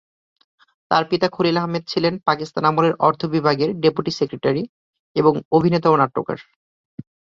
তার 0.91 1.03
পিতা 1.11 1.27
খলিল 1.31 1.57
আহমেদ 1.59 1.83
ছিলেন 1.87 2.13
পাকিস্তান 2.27 2.63
আমলের 2.65 2.93
অর্থ 3.07 3.21
বিভাগের 3.35 3.69
ডেপুটি 3.83 4.11
সেক্রেটারি 4.19 4.63
এবং 5.15 5.33
অভিনেতা 5.51 5.87
ও 5.89 5.95
নাট্যকার। 6.01 6.39